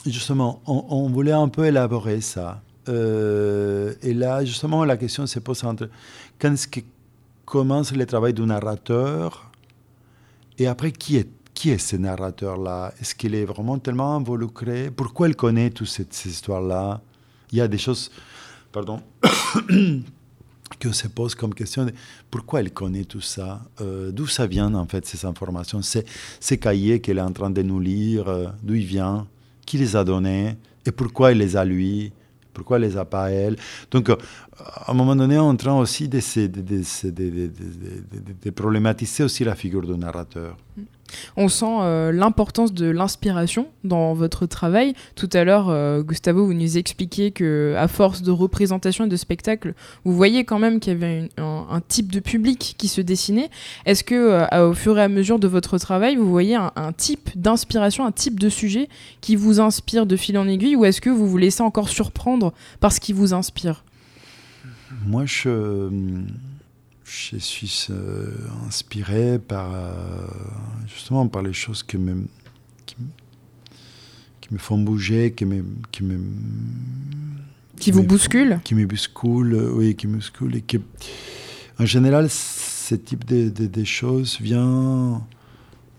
[0.05, 2.61] justement, on, voulait un peu élaborer ça.
[2.87, 5.89] et là, justement, la question se pose entre
[6.39, 6.81] quand est-ce que
[7.45, 9.51] commence le travail du narrateur
[10.57, 11.29] et après qui est
[11.61, 12.91] qui est ce narrateur-là?
[12.99, 14.89] Est-ce qu'il est vraiment tellement involucré?
[14.89, 17.01] Pourquoi il connaît toutes ces, histoires-là?
[17.51, 18.09] Il y a des choses,
[18.71, 18.99] pardon,
[20.79, 21.85] que se pose comme question.
[22.31, 23.61] pourquoi il connaît tout ça?
[23.79, 25.81] Euh, D'où ça vient en fait ces informations?
[25.83, 29.27] Ces, cahiers qu'il est en train de nous lire, euh, d'où il vient
[29.71, 32.11] Qui les a donnés Et pourquoi il les a lui
[32.53, 33.55] pourquoi elle les a pas elle.
[33.91, 34.17] Donc, euh,
[34.65, 36.19] à un moment donné, on est en train aussi de,
[38.41, 40.57] de, problématiser aussi la figure du narrateur.
[41.35, 44.93] On sent euh, l'importance de l'inspiration dans votre travail.
[45.15, 49.15] Tout à l'heure, euh, Gustavo, vous nous expliquiez que, à force de représentation et de
[49.15, 49.73] spectacle,
[50.05, 53.49] vous voyez quand même qu'il y avait un, type de public qui se dessinait.
[53.85, 57.29] Est-ce que, euh, au fur et à mesure de votre travail, vous voyez un, type
[57.35, 58.87] d'inspiration, un type de sujet
[59.19, 62.53] qui vous inspire de fil en aiguille, ou est-ce que vous vous laissez encore surprendre
[62.79, 63.83] par ce qui vous inspire?
[65.05, 65.89] Moi, je
[67.11, 68.31] je suis euh,
[68.67, 70.27] inspiré par euh,
[70.87, 72.25] justement par les choses qui me,
[72.85, 72.95] qui,
[74.49, 76.19] me font bouger, qui me, qui me
[77.77, 80.79] qui, vous bousculent, qui me bousculent, oui, qui me bousculent et qui,
[81.79, 85.25] en général, ce type de, de, choses vient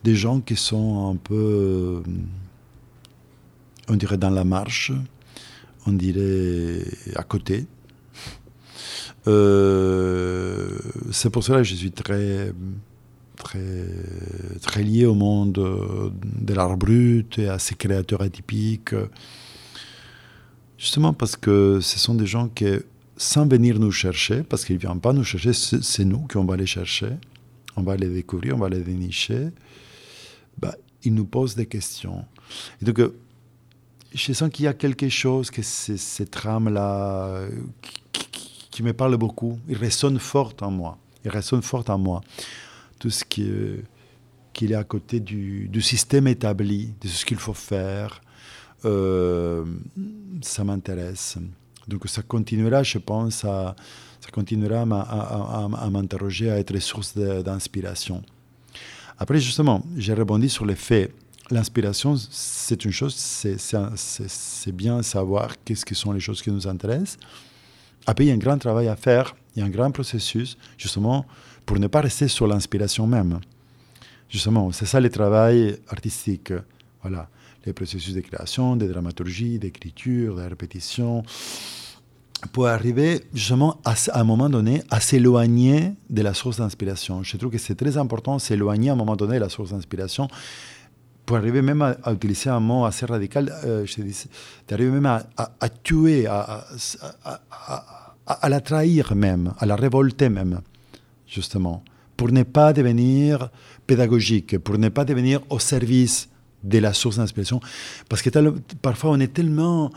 [0.05, 2.01] des gens qui sont un peu, euh,
[3.89, 4.93] on dirait dans la marche,
[5.87, 6.85] on dirait
[7.17, 7.67] à côté
[9.27, 10.79] euh,
[11.11, 12.53] c'est pour cela que je suis très,
[13.37, 13.87] très,
[14.61, 18.95] très lié au monde de l'art brut et à ces créateurs atypiques.
[20.79, 22.67] Justement parce que ce sont des gens qui,
[23.17, 26.45] sans venir nous chercher, parce qu'ils ne viennent pas nous chercher, c'est nous qui on
[26.45, 27.11] va les chercher,
[27.77, 29.51] on va les découvrir, on va les dénicher,
[30.59, 32.25] bah, ils nous posent des questions.
[32.81, 33.01] Donc,
[34.15, 37.47] je sens qu'il y a quelque chose, que ces trames-là,
[38.73, 39.61] qui me parle beaucoup.
[39.69, 40.99] Il résonne fort en moi.
[41.25, 42.21] Il résonne fort en moi.
[42.99, 43.85] Tout ce qui est,
[44.53, 48.21] qu'il est à côté du, système établi, de ce qu'il faut faire,
[48.85, 49.65] euh,
[50.41, 51.39] ça m'intéresse.
[51.87, 53.77] Donc ça continuera, je pense, à,
[54.21, 58.23] ça continuera à, à, m'interroger, à être source d'inspiration.
[59.19, 61.13] Après, justement, j'ai rebondi sur le fait.
[61.51, 67.19] L'inspiration, c'est une chose, c'est bien savoir qu'est-ce que sont les choses qui nous intéressent.
[68.07, 70.57] Après, il y a un grand travail à faire, il y a un grand processus,
[70.77, 71.27] justement,
[71.67, 73.41] pour ne pas rester sur l'inspiration même.
[74.29, 76.53] Justement, c'est ça le travail artistique.
[77.03, 77.29] Voilà,
[77.67, 81.23] les processus de création, de dramaturgie, d'écriture, de répétition,
[82.53, 87.23] pour arriver justement à, un moment donné à s'éloigner de la source d'inspiration.
[87.23, 90.29] Je trouve que c'est très important s'éloigner à un moment donné de la source d'inspiration
[91.33, 94.27] pour arriver même à, utiliser un mot assez radical, euh, je dis,
[94.69, 96.67] d'arriver même à, à, tuer, à,
[98.47, 100.61] la trahir même, à la révolter même,
[101.27, 101.83] justement,
[102.19, 103.49] pour ne pas devenir
[103.87, 106.29] pédagogique, pour ne pas devenir au service
[106.63, 107.61] de la source d'inspiration.
[108.11, 108.29] Parce que
[108.83, 109.91] parfois on est tellement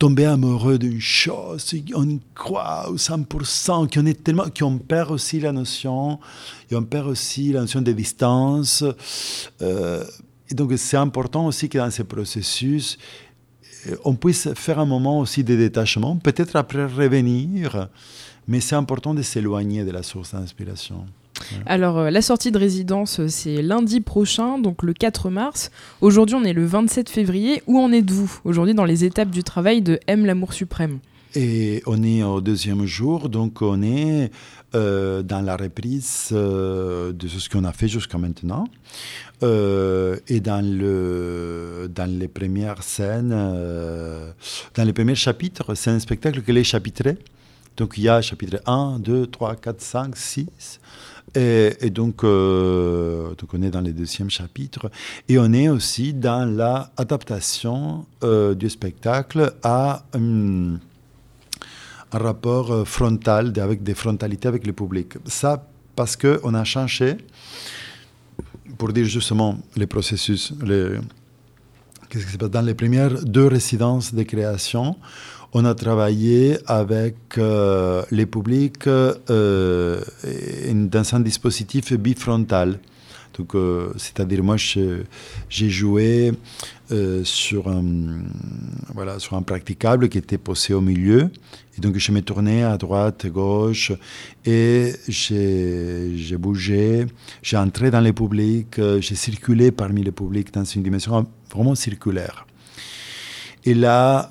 [0.00, 5.38] tombé amoureux d'une chose, on y croit au 100%, qu'on est tellement, qu'on perd aussi
[5.38, 6.18] la notion,
[6.68, 8.82] et on perd aussi la notion de distance.
[9.62, 10.04] Euh,
[10.50, 12.98] et donc c'est important aussi que dans ce processus,
[13.88, 17.88] euh, on puisse faire un moment aussi de détachement, peut-être après revenir,
[18.46, 21.06] mais c'est important de s'éloigner de la source d'inspiration.
[21.66, 25.70] Alors, euh, la sortie de résidence, euh, c'est lundi prochain, donc le 4 mars.
[26.00, 27.62] Aujourd'hui, on est le 27 février.
[27.66, 31.00] Où en êtes-vous aujourd'hui dans les étapes du travail de M, l'amour suprême?
[31.34, 34.30] Et on est au deuxième jour, donc on est
[34.74, 38.66] euh, dans la reprise euh, de ce qu'on a fait jusqu'à maintenant.
[39.42, 46.42] Euh, et dans, le, dans les premières scènes, dans les premiers chapitres, c'est un spectacle
[46.42, 47.18] qui est chapitré.
[47.76, 50.80] Donc il y a chapitre 1, 2, 3, 4, 5, 6.
[51.36, 54.90] Et, donc, donc, on est dans le deuxième chapitre.
[55.28, 58.06] Et on est aussi dans l'adaptation
[58.56, 60.04] du spectacle à...
[60.14, 60.78] Hum,
[62.14, 65.14] un rapport euh, frontal, avec des frontalités avec le public.
[65.26, 67.16] Ça, parce qu'on a changé,
[68.78, 70.98] pour dire justement les processus, les,
[72.08, 72.50] qu'est-ce qui se passe?
[72.50, 74.96] Dans les premières deux résidences de création,
[75.52, 80.00] on a travaillé avec euh, les publics euh,
[80.94, 82.78] dans un dispositif bifrontal.
[83.38, 86.32] Donc, euh, c'est-à-dire, moi, j'ai joué
[86.92, 87.84] euh, sur, un,
[88.94, 91.30] voilà, sur un practicable qui était posé au milieu.
[91.76, 93.92] Et donc, je me tournais à droite, gauche,
[94.44, 97.06] et j'ai bougé,
[97.42, 101.74] j'ai entré dans les publics, euh, j'ai circulé parmi les publics dans une dimension vraiment
[101.74, 102.46] circulaire.
[103.66, 104.30] Et là,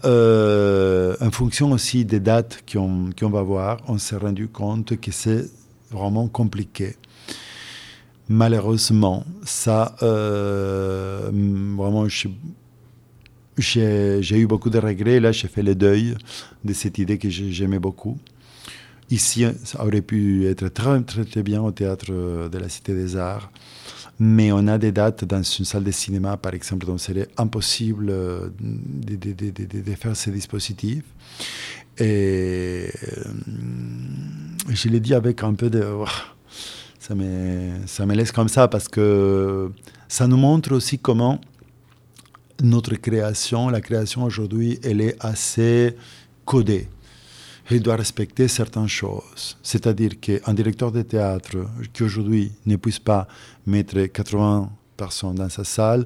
[1.19, 5.49] en fonction aussi des dates qu'on va voir, on s'est rendu compte que c'est
[5.89, 6.95] vraiment compliqué
[8.29, 11.29] malheureusement, ça, euh,
[11.77, 12.07] vraiment,
[13.57, 15.19] j'ai eu beaucoup de regrets.
[15.19, 16.15] Là, j'ai fait le deuil
[16.63, 18.17] de cette idée que j'aimais beaucoup.
[19.09, 23.51] Ici, ça aurait pu être très, très, bien au théâtre de la Cité des Arts.
[24.19, 28.05] Mais on a des dates dans une salle de cinéma, par exemple, dont c'est impossible
[28.05, 31.03] de, de, de, de, faire ces dispositifs.
[31.97, 32.87] Et euh,
[34.69, 35.83] je l'ai dit avec un peu de
[37.05, 39.69] ça me, ça me laisse comme ça parce que
[40.07, 41.41] ça nous montre aussi comment
[42.61, 45.97] notre création, la création aujourd'hui, elle est assez
[46.45, 46.87] codée.
[47.69, 49.57] Elle doit respecter certaines choses.
[49.61, 51.57] C'est-à-dire qu'un directeur de théâtre
[51.91, 53.27] qui aujourd'hui ne puisse pas
[53.65, 56.05] mettre 80 personnes dans sa salle,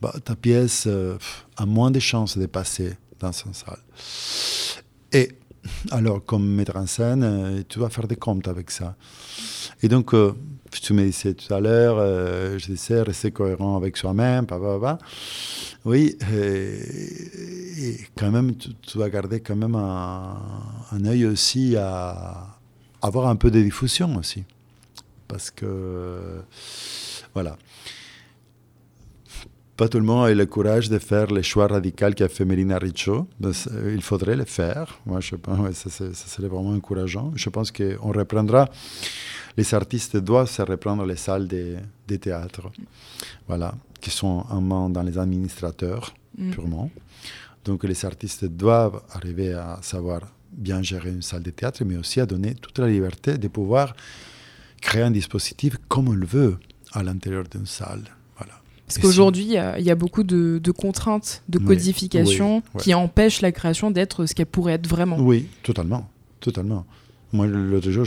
[0.00, 1.18] bah, ta pièce euh,
[1.58, 3.82] a moins de chances de passer dans sa salle.
[5.12, 5.30] Et
[5.90, 8.96] alors, comme metteur en scène, euh, tu dois faire des comptes avec ça.
[9.82, 10.32] Et donc, euh,
[10.70, 14.46] tu me disais tout à l'heure, euh, je disais, rester cohérent avec soi-même,
[15.84, 20.36] Oui, et, quand même, tu, dois garder quand même un,
[20.92, 22.58] un œil aussi à
[23.00, 24.44] avoir un peu de diffusion aussi.
[25.26, 26.40] Parce que,
[27.34, 27.56] voilà
[29.78, 32.78] pas tout le monde a le courage de faire les choix radicaux qu'a fait Mélina
[32.78, 33.28] Richaud.
[33.38, 33.52] Ben,
[33.98, 34.98] il faudrait le faire.
[35.06, 37.30] Moi, je pense ça, ça, serait vraiment encourageant.
[37.36, 38.68] Je pense qu'on reprendra,
[39.56, 41.76] les artistes doivent se reprendre les salles des,
[42.08, 42.68] des théâtres,
[43.46, 46.50] voilà, qui sont en main dans les administrateurs, mm.
[46.50, 46.90] purement.
[47.64, 52.20] Donc les artistes doivent arriver à savoir bien gérer une salle de théâtre, mais aussi
[52.20, 53.94] à donner toute la liberté de pouvoir
[54.80, 56.58] créer un dispositif comme on le veut
[56.92, 58.17] à l'intérieur d'une salle.
[58.88, 64.26] Parce qu'aujourd'hui, il y, a beaucoup de, contraintes de codification qui empêchent la création d'être
[64.26, 65.18] ce qu'elle pourrait être vraiment.
[65.18, 66.08] Oui, totalement.
[66.40, 66.86] Totalement.
[67.32, 68.06] Moi, l'autre jour,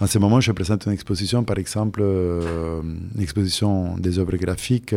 [0.00, 2.82] en ce moment, je présente une exposition, par exemple, euh,
[3.14, 4.94] une exposition des œuvres graphiques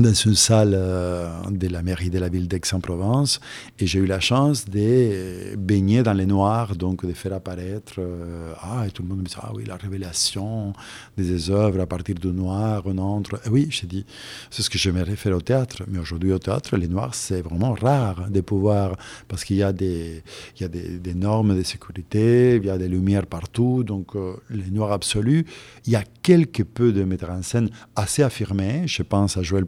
[0.00, 3.40] dans une salle euh, de la mairie de la ville d'Aix-en-Provence
[3.78, 8.52] et j'ai eu la chance de baigner dans les noirs, donc de faire apparaître, euh,
[8.60, 10.72] ah, et tout le monde me dit, ah oui, la révélation
[11.16, 13.40] des œuvres à partir du noir, on entre.
[13.50, 14.04] oui, j'ai dit,
[14.50, 17.72] c'est ce que j'aimerais faire au théâtre, mais aujourd'hui au théâtre, les noirs, c'est vraiment
[17.72, 20.22] rare de pouvoir, parce qu'il y a, des,
[20.56, 24.36] il y a des, normes de sécurité, il y a des lumières partout, donc euh,
[24.50, 25.44] les noirs absolus,
[25.86, 29.64] il y a quelques peu de metteurs en scène assez affirmés, je pense à Joël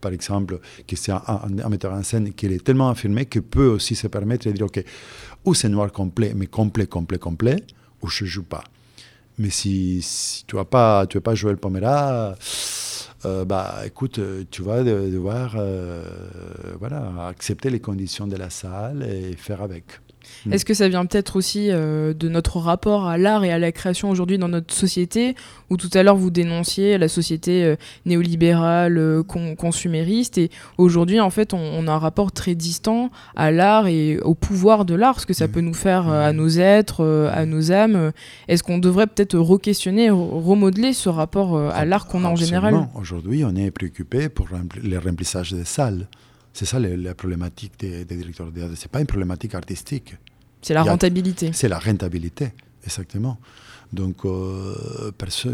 [0.00, 3.94] Par exemple, qui c'est un, metteur en scène qui est tellement affirmé qu'il peut aussi
[3.94, 4.82] se permettre de dire, OK,
[5.44, 7.56] ou c'est noir complet, mais complet, complet, complet,
[8.02, 8.64] ou je joue pas.
[9.38, 12.34] Mais si, tu ne vas pas, tu veux pas le Pomera,
[13.24, 16.02] euh, bah, écoute, tu vas devoir euh,
[16.78, 20.00] voilà, accepter les conditions de la salle et faire avec.
[20.46, 20.52] Mm.
[20.52, 23.72] Est-ce que ça vient peut-être aussi euh, de notre rapport à l'art et à la
[23.72, 25.34] création aujourd'hui dans notre société,
[25.70, 31.30] où tout à l'heure vous dénonciez la société euh, néolibérale, euh, consumériste, et aujourd'hui en
[31.30, 35.26] fait on, a un rapport très distant à l'art et au pouvoir de l'art, ce
[35.26, 35.50] que ça mm.
[35.50, 38.12] peut nous faire à nos êtres, à nos âmes.
[38.48, 42.88] Est-ce qu'on devrait peut-être re-questionner, remodeler ce rapport à l'art qu'on a en général?
[42.94, 44.48] Aujourd'hui on est préoccupé pour
[44.82, 46.06] le remplissage des salles.
[46.58, 48.74] C'est ça la, problématique des, directeurs de théâtre.
[48.74, 50.16] Ce n'est pas une problématique artistique.
[50.60, 51.52] C'est la rentabilité.
[51.52, 52.48] C'est la rentabilité,
[52.82, 53.38] exactement.
[53.92, 54.74] Donc, euh,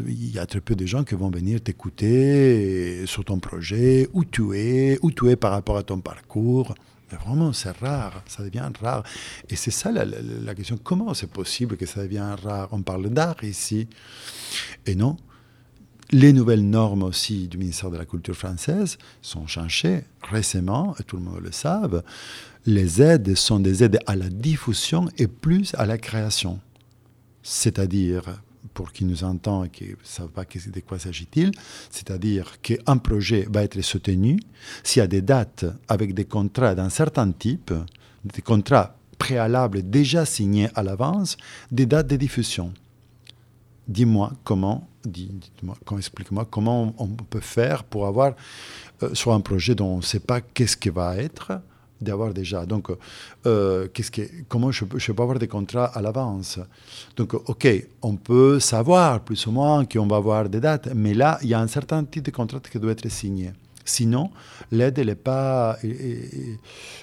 [0.09, 4.25] il y a très peu de gens qui vont venir t'écouter sur ton projet, où
[4.25, 6.75] tu es, où tu es par rapport à ton parcours.
[7.13, 9.03] Mais vraiment, c'est rare, ça devient rare.
[9.51, 12.71] Et c'est ça la, la, question, comment c'est possible que ça devienne rare?
[12.73, 13.89] On parle d'art ici.
[14.87, 15.19] Et non,
[16.11, 21.17] les nouvelles normes aussi du ministère de la Culture française sont changées récemment, et tout
[21.17, 21.69] le monde le sait.
[22.67, 26.61] Les aides sont des aides à la diffusion et plus à la création.
[27.43, 31.53] C'est-à-dire, pour qui nous entend et qui ne savent pas de quoi s'agit-il,
[31.91, 34.41] c'est-à-dire qu'un projet va être soutenu
[34.83, 37.73] s'il y a des dates avec des contrats d'un certain type,
[38.25, 41.37] des contrats préalables déjà signés à l'avance,
[41.71, 42.73] des dates de diffusion.
[43.89, 48.35] Dis-moi comment dis-moi, explique-moi comment on peut faire pour avoir,
[49.03, 51.61] euh, sur un projet dont on ne sait pas qu'est-ce qui va être,
[52.01, 52.67] d'avoir déjà.
[52.67, 52.89] Donc,
[53.47, 56.59] euh, qu'est-ce que, comment je peux, je peux avoir des contrats à l'avance
[57.17, 57.67] Donc, OK,
[58.03, 61.55] on peut savoir plus ou moins qu'on va avoir des dates, mais là, il y
[61.55, 63.53] a un certain type de contrat qui doit être signé.
[63.87, 64.31] Sinon,
[64.73, 66.59] l'aide, elle n'est pas, il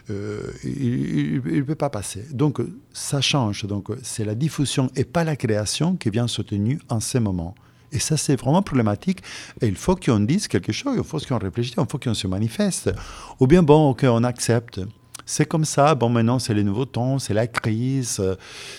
[0.10, 2.26] ne peut pas passer.
[2.32, 2.60] Donc,
[2.92, 3.66] ça change.
[3.66, 7.54] Donc, c'est la diffusion et pas la création qui vient soutenue en ce moment.
[7.92, 9.22] Et ça, c'est vraiment problématique.
[9.62, 12.92] Il faut qu'on dise quelque chose, il faut qu'on réfléchisse, il faut qu'on se manifeste.
[13.40, 14.82] Ou bien, bon, qu'on accepte.
[15.26, 18.22] C'est comme ça, bon, maintenant, c'est le nouveau temps, c'est la crise,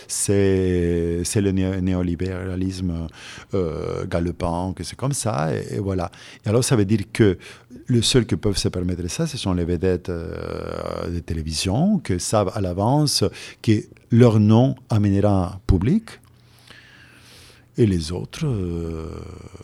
[0.07, 3.07] c'est, le néolibéralisme
[3.55, 6.11] euh, galopant, que c'est comme ça, et, voilà.
[6.45, 7.39] Et alors, ça veut dire que
[7.87, 12.19] le seul qui peuvent se permettre ça, ce sont les vedettes euh, de télévision, qui
[12.21, 13.25] savent à l'avance
[13.63, 13.73] que
[14.11, 16.21] leur nom amènera public,
[17.79, 19.09] et les autres, euh,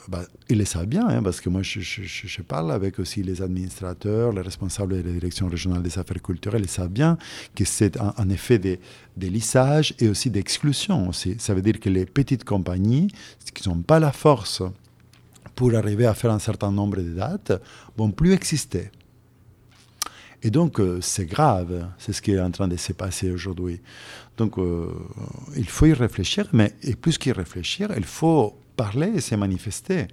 [0.09, 4.33] bah, ils le savent bien, hein, parce que moi, je, parle avec aussi les administrateurs,
[4.33, 7.19] les responsables de la direction régionale des affaires culturelles, ils savent bien
[7.55, 8.81] que c'est en, effet des,
[9.19, 11.09] des, lissages et aussi d'exclusion.
[11.09, 11.37] Aussi.
[11.39, 13.09] Ça veut dire que les petites compagnies,
[13.53, 14.63] qui n'ont pas la force
[15.55, 17.61] pour arriver à faire un certain nombre de dates,
[17.97, 18.91] vont plus exister.
[20.43, 23.81] Et donc, euh, c'est grave, c'est ce qui est en train de se passer aujourd'hui.
[24.37, 24.93] Donc, euh,
[25.57, 30.07] il faut y réfléchir, mais et plus qu'y réfléchir, il faut parler et se manifester.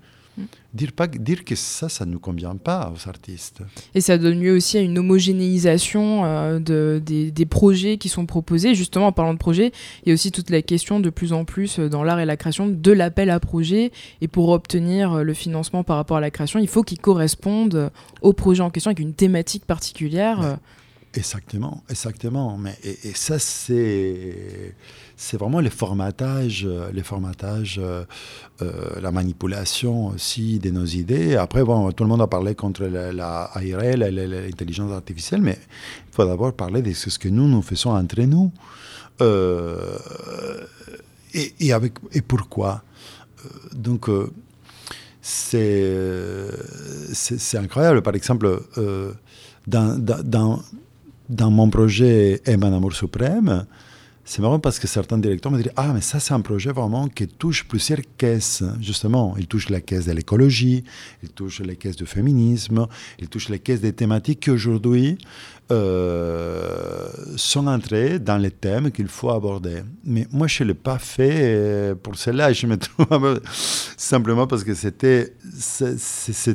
[0.74, 3.62] Dire, pas, dire que ça, ça ne nous convient pas aux artistes.
[3.94, 8.76] Et ça donne lieu aussi à une homogénéisation euh, de, des, projets qui sont proposés.
[8.76, 9.72] Justement, en parlant de projets,
[10.04, 12.38] il y a aussi toute la question de plus en plus dans l'art et la
[12.38, 13.92] création de l'appel à projet.
[14.22, 18.34] Et pour obtenir le financement par rapport à la création, il faut qu'il corresponde au
[18.34, 20.58] projet en question avec une thématique particulière.
[21.16, 22.58] Exactement, exactement.
[22.58, 24.76] Mais, et, ça, c'est,
[25.16, 28.04] c'est vraiment le formatage, les formatages euh,
[28.62, 31.38] euh, la manipulation aussi de nos idées.
[31.38, 35.58] Après, bon, tout le monde a parlé contre la, la l'intelligence artificielle, mais
[36.10, 38.52] il faut d'abord parler de ce que nous, nous faisons entre nous.
[39.22, 39.98] Euh,
[41.34, 42.84] et, et, avec, et pourquoi?
[43.74, 44.10] Donc,
[45.22, 46.52] c'est,
[47.14, 48.02] c'est, incroyable.
[48.02, 48.60] Par exemple,
[49.68, 50.60] dans
[51.30, 53.66] dans mon projet Aime un amour suprême,
[54.28, 57.08] c'est marrant parce que certains directeurs me disent Ah, mais ça, c'est un projet vraiment
[57.08, 58.64] qui touche plusieurs caisses.
[58.82, 60.84] Justement, il touche la caisse de l'écologie,
[61.22, 62.88] il touche les caisses du féminisme,
[63.20, 65.20] il touche les caisses des thématiques qui aujourd'hui
[65.72, 69.82] euh, sont dans les thèmes qu'il faut aborder.
[70.04, 72.54] Mais moi, je ne l'ai pas fait euh, pour cela.
[72.54, 73.42] Je me trouve
[73.98, 75.34] simplement parce que c'était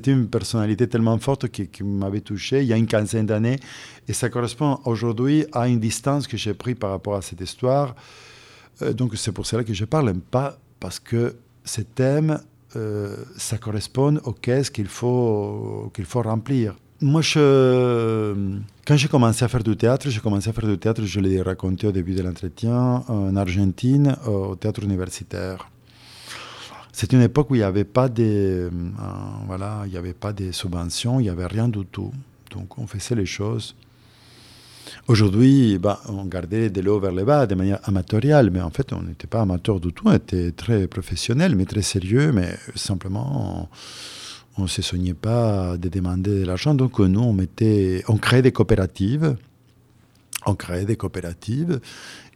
[0.07, 3.59] une personnalité tellement forte qui, qui m'avait touché il y a une quinzaine d'années.
[4.07, 7.95] Et ça correspond aujourd'hui à une distance que j'ai prise par rapport à cette histoire.
[8.83, 12.41] Euh, donc c'est pour cela que je parle, pas parce que ces thèmes,
[12.77, 16.77] euh, ça correspond aux caisses qu'il faut, qu'il faut remplir.
[17.03, 21.03] Moi, je, quand j'ai commencé à faire du théâtre, j'ai commencé à faire du théâtre,
[21.03, 25.71] je l'ai raconté au début de l'entretien, en Argentine, au théâtre universitaire.
[26.93, 28.71] C'est une époque où il n'y avait pas de, euh,
[29.47, 32.13] voilà, avait pas de subventions, il n'y avait rien du tout.
[32.51, 33.75] Donc on faisait les choses.
[35.09, 38.93] Aujourd'hui, bah, on gardait de l'eau vers le bas de manière amatoriale, mais en fait,
[38.93, 43.71] on n'était pas amateur du tout, on était très professionnel, mais très sérieux, mais simplement,
[44.59, 46.75] ne se soignait pas de demander de l'argent.
[46.75, 49.37] Donc nous, on, mettait, on créait des coopératives,
[50.47, 51.81] on créait des coopératives,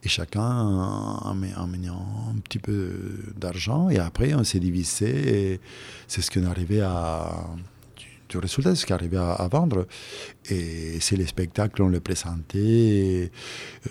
[0.02, 2.90] et chacun en, un petit peu
[3.36, 5.60] d'argent, et après, on s'est divisé,
[6.06, 7.46] c'est ce qu'on arrivait à
[8.28, 9.86] du résultat, ce qui arrivait à, vendre.
[10.50, 13.30] Et c'est les spectacles, on les présentait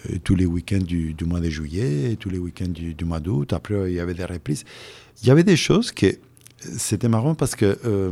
[0.09, 3.53] euh, tous les week-ends du, mois de juillet, tous les week-ends du, mois d'août.
[3.53, 4.65] Après, il y avait des reprises.
[5.21, 6.07] Il y avait des choses que
[6.77, 8.11] c'était marrant parce que euh,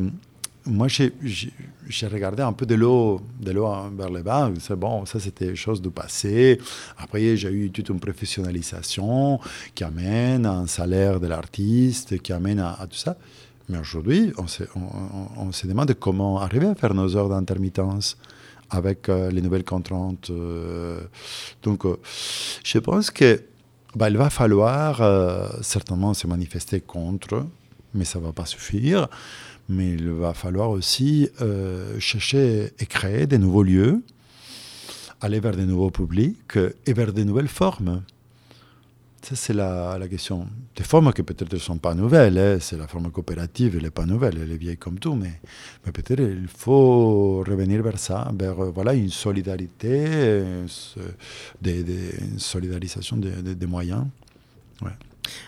[0.65, 4.51] moi, j'ai regardé un peu de l'eau de l'eau vers le bas.
[4.77, 6.59] Bon, ça c'était des choses du passé.
[6.97, 9.39] Après, j'ai eu toute une professionnalisation
[9.73, 13.17] qui amène un salaire de l'artiste, qui amène à tout ça.
[13.69, 18.17] Mais aujourd'hui, on se, demande comment arriver à faire nos heures d'intermittence
[18.69, 20.29] avec euh, les nouvelles contraintes.
[20.29, 21.01] Euh.
[21.63, 21.83] donc,
[22.63, 23.41] je pense que
[23.95, 25.01] bah, il va falloir
[25.61, 27.45] certainement se manifester contre,
[27.93, 29.07] mais ça ne va pas suffire.
[29.69, 31.29] Mais il va falloir aussi
[31.99, 34.01] chercher et créer des nouveaux lieux,
[35.21, 38.01] aller vers des nouveaux publics et vers des nouvelles formes.
[39.21, 40.47] Ça, c'est la, la, question.
[40.75, 42.39] Des formes qui peut-être ne sont pas nouvelles.
[42.39, 42.57] Hein.
[42.59, 45.13] C'est la forme coopérative, elle n'est pas nouvelle, elle est vieille comme tout.
[45.13, 45.39] Mais,
[45.85, 50.43] mais peut-être il faut revenir vers ça, vers euh, voilà, une solidarité,
[51.61, 51.81] des,
[52.19, 54.07] une solidarisation des, des, moyens.
[54.81, 54.91] Ouais.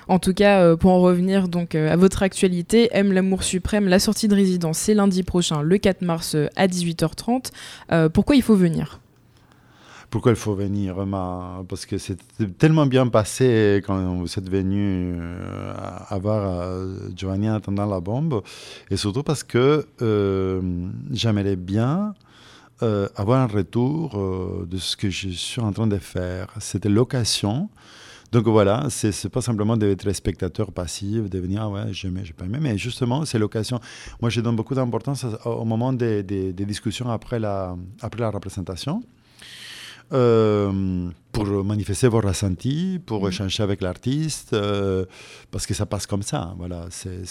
[0.07, 3.88] En tout cas, euh, pour en revenir donc euh, à votre actualité, Aime l'amour suprême,
[3.88, 7.51] la sortie de résidence, c'est lundi prochain, le 4 mars à 18h30.
[8.09, 8.99] pourquoi il faut venir?
[10.13, 10.93] Pourquoi il faut venir
[11.67, 12.19] Parce que c'est
[12.59, 15.74] tellement bien passé quand vous êtes venu euh,
[16.07, 18.43] avoir euh, Giovanni en attendant la bombe.
[18.91, 20.61] Et surtout parce que euh,
[21.09, 22.13] j'aimerais bien
[22.80, 24.19] avoir un retour
[24.67, 26.53] de ce que je suis en train de faire.
[26.59, 27.69] C'était l'occasion.
[28.34, 32.46] Donc voilà, c'est pas simplement d'être spectateur passif, de venir, ah ouais, j'aimais, j'ai pas
[32.46, 33.80] aimé, mais justement, c'est l'occasion.
[34.22, 39.04] Moi, je donne beaucoup d'importance au moment des, des, discussions après la, après la représentation.
[40.14, 43.30] Euh, pour manifester vos ressentis, pour mm.
[43.30, 45.06] échanger avec l'artiste, euh,
[45.52, 46.56] parce que ça passe comme ça.
[46.58, 47.22] Voilà, c'est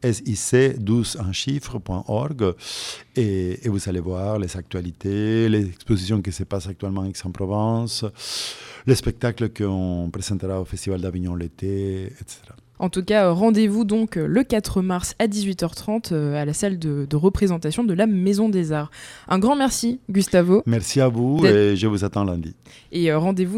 [0.03, 2.55] SIC12 en chiffre.org
[3.17, 8.05] et, et, vous allez voir les actualités, les expositions qui se passent actuellement à Aix-en-Provence,
[8.87, 12.43] les spectacles qu'on présentera au Festival d'Avignon l'été, etc.
[12.79, 17.07] En tout cas, rendez-vous donc le 4 mars à 18h30 euh, à la salle de,
[17.09, 18.91] de, représentation de la Maison des Arts.
[19.29, 20.63] Un grand merci, Gustavo.
[20.67, 22.55] Merci à vous et je vous attends lundi.
[22.93, 23.57] Et euh, rendez-vous